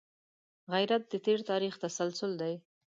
[0.71, 2.53] غیرت د تېر تاریخ تسلسل دی